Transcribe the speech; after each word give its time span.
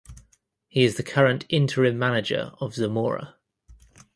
He 0.67 0.83
is 0.83 0.95
the 0.97 1.03
current 1.03 1.45
interim 1.47 1.99
manager 1.99 2.53
of 2.59 2.73
Zamora. 2.73 3.35